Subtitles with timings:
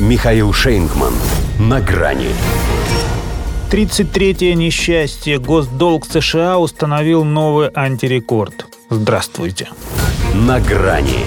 [0.00, 1.14] Михаил Шейнгман.
[1.60, 2.30] На грани.
[3.70, 5.38] 33-е несчастье.
[5.38, 8.66] Госдолг США установил новый антирекорд.
[8.90, 9.68] Здравствуйте.
[10.34, 11.20] На грани.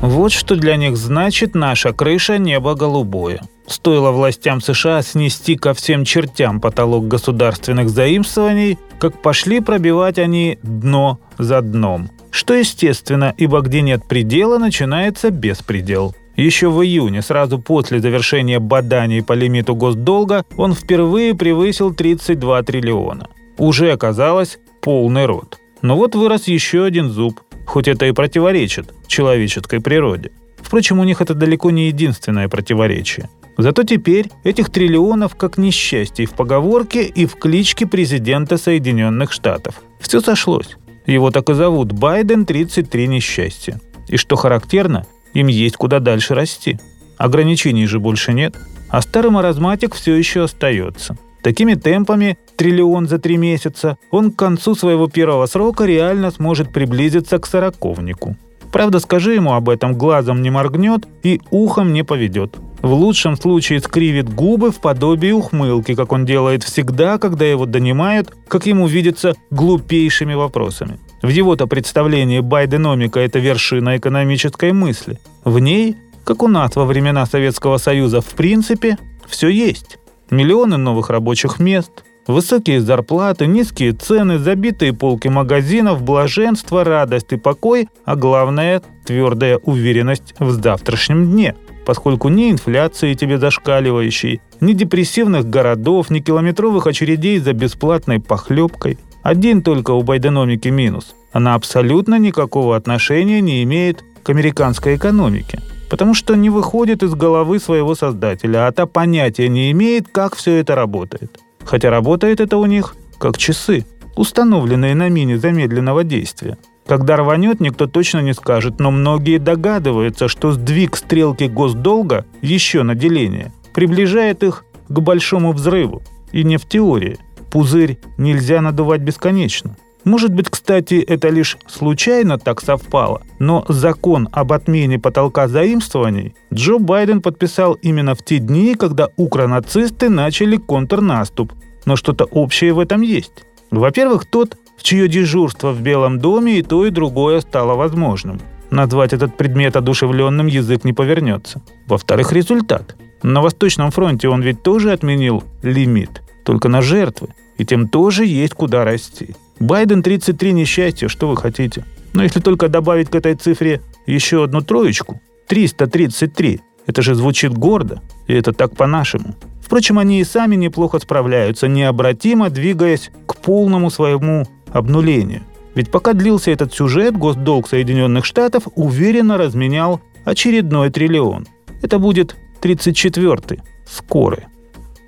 [0.00, 3.40] Вот что для них значит наша крыша небо голубое.
[3.66, 11.18] Стоило властям США снести ко всем чертям потолок государственных заимствований, как пошли пробивать они дно
[11.38, 12.10] за дном.
[12.30, 16.14] Что естественно, ибо где нет предела, начинается беспредел.
[16.36, 23.28] Еще в июне, сразу после завершения баданий по лимиту госдолга, он впервые превысил 32 триллиона.
[23.56, 25.58] Уже оказалось полный рот.
[25.82, 30.32] Но вот вырос еще один зуб, хоть это и противоречит человеческой природе.
[30.56, 33.28] Впрочем, у них это далеко не единственное противоречие.
[33.56, 39.82] Зато теперь этих триллионов как несчастье в поговорке и в кличке президента Соединенных Штатов.
[40.00, 40.76] Все сошлось.
[41.06, 43.80] Его так и зовут Байден 33 несчастья.
[44.08, 46.78] И что характерно, им есть куда дальше расти.
[47.18, 48.56] Ограничений же больше нет.
[48.88, 51.16] А старый маразматик все еще остается.
[51.42, 57.38] Такими темпами, триллион за три месяца, он к концу своего первого срока реально сможет приблизиться
[57.38, 58.36] к сороковнику.
[58.72, 62.56] Правда, скажи ему об этом, глазом не моргнет и ухом не поведет.
[62.84, 68.30] В лучшем случае скривит губы в подобии ухмылки, как он делает всегда, когда его донимают,
[68.46, 70.98] как ему видится, глупейшими вопросами.
[71.22, 75.18] В его-то представлении байденомика– это вершина экономической мысли.
[75.46, 79.96] В ней, как у нас во времена Советского Союза, в принципе, все есть.
[80.28, 87.88] Миллионы новых рабочих мест, высокие зарплаты, низкие цены, забитые полки магазинов, блаженство, радость и покой,
[88.04, 96.10] а главное– твердая уверенность в завтрашнем дне– поскольку ни инфляции тебе зашкаливающей, ни депрессивных городов,
[96.10, 98.98] ни километровых очередей за бесплатной похлебкой.
[99.22, 101.14] Один только у байденомики минус.
[101.32, 105.60] Она абсолютно никакого отношения не имеет к американской экономике.
[105.90, 110.56] Потому что не выходит из головы своего создателя, а та понятия не имеет, как все
[110.56, 111.38] это работает.
[111.64, 116.56] Хотя работает это у них как часы, установленные на мини замедленного действия.
[116.86, 122.94] Когда рванет, никто точно не скажет, но многие догадываются, что сдвиг стрелки госдолга еще на
[122.94, 126.02] деление приближает их к большому взрыву.
[126.32, 127.18] И не в теории
[127.50, 129.76] пузырь нельзя надувать бесконечно.
[130.04, 136.78] Может быть, кстати, это лишь случайно так совпало, но закон об отмене потолка заимствований Джо
[136.78, 141.54] Байден подписал именно в те дни, когда укронацисты начали контрнаступ.
[141.86, 143.44] Но что-то общее в этом есть.
[143.70, 148.40] Во-первых, тот, чье дежурство в Белом доме и то, и другое стало возможным.
[148.70, 151.62] Назвать этот предмет одушевленным язык не повернется.
[151.86, 152.94] Во-вторых, результат.
[153.22, 158.54] На Восточном фронте он ведь тоже отменил лимит, только на жертвы и тем тоже есть
[158.54, 159.34] куда расти.
[159.58, 161.84] Байден 33 несчастья, что вы хотите.
[162.12, 168.02] Но если только добавить к этой цифре еще одну троечку, 333, это же звучит гордо,
[168.26, 169.34] и это так по-нашему.
[169.62, 175.42] Впрочем, они и сами неплохо справляются, необратимо двигаясь к полному своему обнулению.
[175.74, 181.46] Ведь пока длился этот сюжет, госдолг Соединенных Штатов уверенно разменял очередной триллион.
[181.82, 183.60] Это будет 34-й.
[183.86, 184.44] Скорый.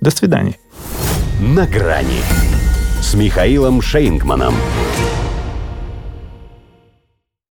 [0.00, 0.56] До свидания.
[1.40, 2.20] «На грани»
[3.00, 4.54] с Михаилом Шейнгманом.